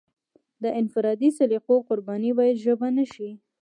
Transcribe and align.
د 0.63 0.65
انفرادي 0.79 1.29
سلیقو 1.37 1.75
قرباني 1.87 2.31
باید 2.37 2.61
ژبه 2.65 2.87
نشي. 2.97 3.29